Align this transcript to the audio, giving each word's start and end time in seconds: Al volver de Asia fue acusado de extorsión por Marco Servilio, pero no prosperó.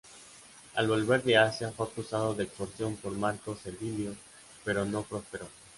Al 0.73 0.87
volver 0.87 1.21
de 1.21 1.37
Asia 1.37 1.71
fue 1.77 1.85
acusado 1.85 2.33
de 2.33 2.45
extorsión 2.45 2.95
por 2.95 3.11
Marco 3.11 3.55
Servilio, 3.55 4.15
pero 4.63 4.83
no 4.83 5.03
prosperó. 5.03 5.45